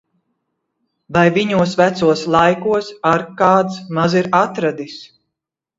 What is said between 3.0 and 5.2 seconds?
ar kāds maz ir atradis!